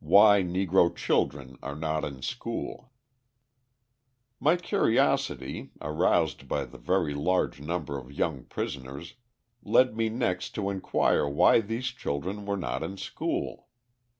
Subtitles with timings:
[0.00, 2.90] Why Negro Children Are Not in School
[4.40, 9.14] My curiosity, aroused by the very large number of young prisoners,
[9.62, 13.68] led me next to inquire why these children were not in school.